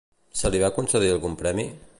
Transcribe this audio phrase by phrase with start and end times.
[0.39, 1.71] Se li va concedir algun premi?